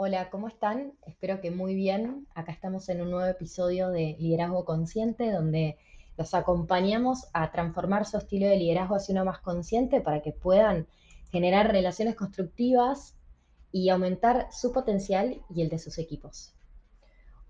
[0.00, 0.92] Hola, ¿cómo están?
[1.06, 2.28] Espero que muy bien.
[2.36, 5.76] Acá estamos en un nuevo episodio de Liderazgo Consciente, donde
[6.16, 10.86] los acompañamos a transformar su estilo de liderazgo hacia uno más consciente para que puedan
[11.32, 13.16] generar relaciones constructivas
[13.72, 16.54] y aumentar su potencial y el de sus equipos.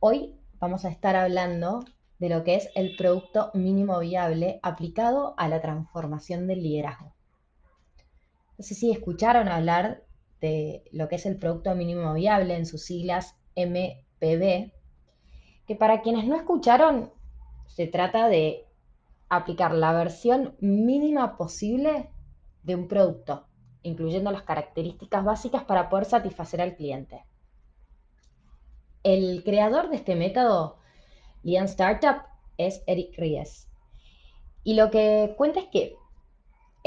[0.00, 1.84] Hoy vamos a estar hablando
[2.18, 7.12] de lo que es el producto mínimo viable aplicado a la transformación del liderazgo.
[8.56, 10.07] No sé si escucharon hablar
[10.40, 14.72] de lo que es el Producto Mínimo Viable, en sus siglas MPV,
[15.66, 17.12] que para quienes no escucharon,
[17.66, 18.66] se trata de
[19.28, 22.10] aplicar la versión mínima posible
[22.62, 23.46] de un producto,
[23.82, 27.24] incluyendo las características básicas para poder satisfacer al cliente.
[29.02, 30.78] El creador de este método,
[31.42, 32.22] Lean Startup,
[32.56, 33.68] es Eric Ries.
[34.64, 35.96] Y lo que cuenta es que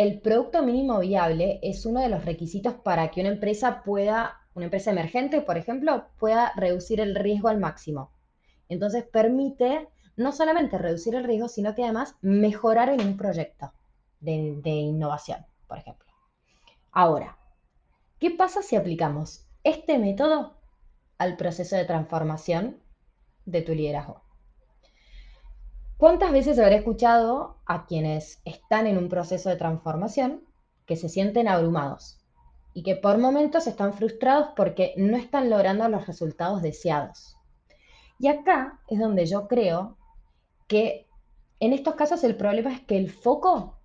[0.02, 4.66] el producto mínimo viable es uno de los requisitos para que una empresa pueda, una
[4.66, 8.12] empresa emergente, por ejemplo, pueda reducir el riesgo al máximo.
[8.68, 13.74] Entonces permite no solamente reducir el riesgo, sino que además mejorar en un proyecto
[14.20, 14.34] de,
[14.70, 16.08] innovación, por ejemplo.
[16.92, 17.38] Ahora,
[18.18, 20.58] ¿qué pasa si aplicamos este método
[21.20, 22.82] al proceso de transformación
[23.46, 24.24] de tu liderazgo?
[26.02, 30.42] ¿Cuántas veces habré escuchado a quienes están en un proceso de transformación
[30.88, 32.18] que se sienten abrumados
[32.74, 37.38] y que por momentos están frustrados porque no están logrando los resultados deseados?
[38.18, 39.96] Y acá es donde yo creo
[40.68, 41.08] que
[41.60, 43.78] en estos casos el problema es que el foco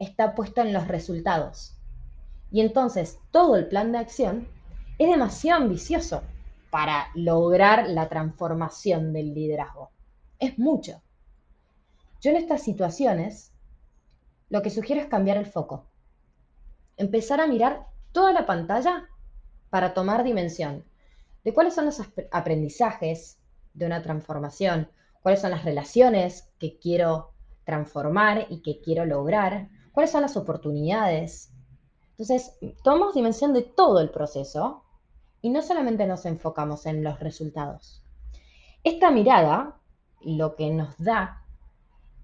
[0.00, 1.76] está puesto en los resultados.
[2.50, 4.48] Y entonces todo el plan de acción
[4.98, 6.24] es demasiado ambicioso
[6.72, 9.92] para lograr la transformación del liderazgo.
[10.40, 11.00] Es mucho.
[12.20, 13.52] Yo en estas situaciones
[14.50, 15.86] lo que sugiero es cambiar el foco.
[16.96, 19.08] Empezar a mirar toda la pantalla
[19.70, 20.84] para tomar dimensión
[21.44, 23.38] de cuáles son los aprendizajes
[23.72, 24.90] de una transformación,
[25.22, 27.32] cuáles son las relaciones que quiero
[27.64, 31.52] transformar y que quiero lograr, cuáles son las oportunidades.
[32.10, 34.84] Entonces, tomamos dimensión de todo el proceso
[35.40, 38.02] y no solamente nos enfocamos en los resultados.
[38.84, 39.80] Esta mirada
[40.20, 41.46] lo que nos da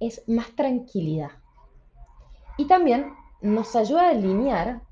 [0.01, 1.31] es más tranquilidad.
[2.59, 4.83] Y también nos ayuda a alinear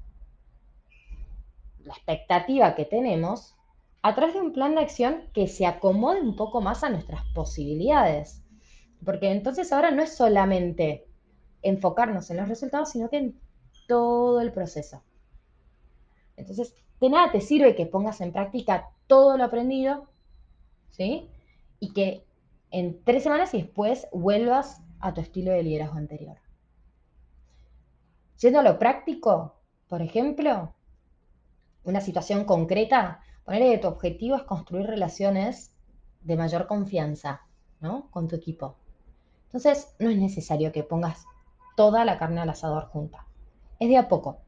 [1.84, 3.54] la expectativa que tenemos
[4.03, 7.25] a través de un plan de acción que se acomode un poco más a nuestras
[7.34, 8.42] posibilidades.
[9.04, 11.06] Porque entonces ahora no es solamente
[11.62, 13.41] enfocarnos en los resultados, sino que en
[13.88, 15.03] todo el proceso.
[16.36, 20.06] Entonces, de nada te sirve que pongas en práctica todo lo aprendido,
[20.91, 21.28] ¿sí?
[21.81, 22.25] Y que
[22.71, 26.38] en tres semanas y después vuelvas a tu estilo de liderazgo anterior.
[28.37, 29.54] Siendo lo práctico,
[29.87, 30.72] por ejemplo,
[31.84, 35.75] una situación concreta, ponerle que tu objetivo es construir relaciones
[36.22, 37.42] de mayor confianza
[37.81, 38.09] ¿no?
[38.10, 38.76] con tu equipo.
[39.44, 41.26] Entonces, no es necesario que pongas
[41.76, 43.26] toda la carne al asador junta.
[43.78, 44.38] Es de a poco.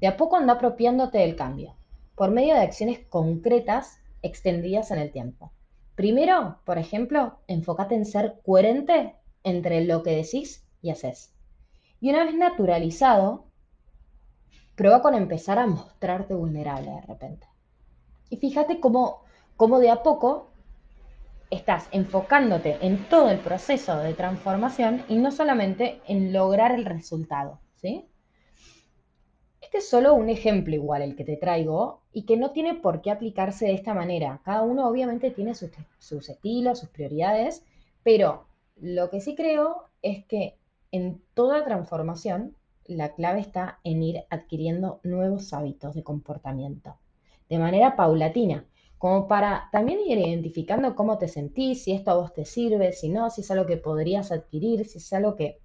[0.00, 1.76] De a poco anda apropiándote del cambio,
[2.16, 5.52] por medio de acciones concretas extendidas en el tiempo.
[5.94, 9.14] Primero, por ejemplo, enfócate en ser coherente
[9.44, 11.32] entre lo que decís y haces.
[12.00, 13.46] Y una vez naturalizado,
[14.74, 17.46] prueba con empezar a mostrarte vulnerable de repente.
[18.30, 19.22] Y fíjate cómo,
[19.56, 20.50] cómo de a poco
[21.50, 27.60] estás enfocándote en todo el proceso de transformación y no solamente en lograr el resultado,
[27.76, 28.08] ¿sí?
[29.60, 33.02] Este es solo un ejemplo igual el que te traigo y que no tiene por
[33.02, 34.40] qué aplicarse de esta manera.
[34.44, 37.64] Cada uno obviamente tiene sus, sus estilos, sus prioridades,
[38.02, 38.46] pero
[38.82, 40.58] lo que sí creo es que
[40.90, 46.96] en toda transformación la clave está en ir adquiriendo nuevos hábitos de comportamiento
[47.48, 48.66] de manera paulatina,
[48.98, 53.08] como para también ir identificando cómo te sentís, si esto a vos te sirve, si
[53.08, 55.60] no, si es algo que podrías adquirir, si es algo que,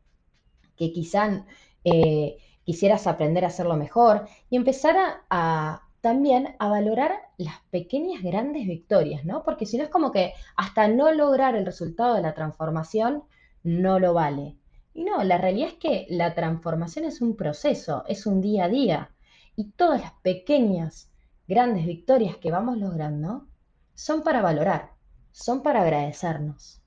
[0.76, 1.44] que quizá
[1.84, 4.96] eh, quisieras aprender a hacerlo mejor y empezar
[5.30, 9.44] a también a valorar las pequeñas grandes victorias, ¿no?
[9.44, 13.25] Porque si no es como que hasta no lograr el resultado de la transformación
[13.62, 14.56] no lo vale.
[14.94, 18.69] Y no, la realidad es que la transformación es un proceso, es un día a
[18.69, 19.12] día.
[19.57, 21.12] Y todas las pequeñas
[21.45, 23.45] grandes victorias que vamos logrando
[23.94, 24.92] son para valorar,
[25.33, 26.81] son para agradecernos.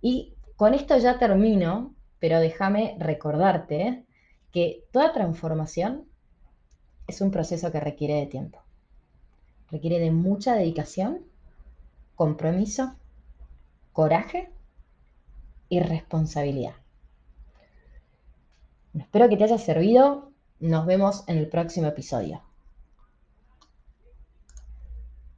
[0.00, 4.06] Y con esto ya termino, pero déjame recordarte
[4.50, 6.06] que toda transformación
[7.06, 8.58] es un proceso que requiere de tiempo.
[9.70, 11.20] Requiere de mucha dedicación,
[12.14, 12.94] compromiso,
[13.92, 14.50] coraje
[15.68, 16.74] y responsabilidad.
[18.98, 20.30] Espero que te haya servido.
[20.60, 22.42] Nos vemos en el próximo episodio.